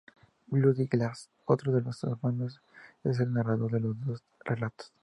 [0.47, 2.59] Buddy Glass, otro de los hermanos,
[3.03, 4.91] es el narrador de los dos relatos.